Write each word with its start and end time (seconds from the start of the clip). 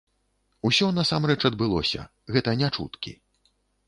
Усё 0.69 0.87
насамрэч 0.99 1.37
адбылося, 1.49 2.01
гэта 2.37 2.55
не 2.63 2.71
чуткі. 2.79 3.13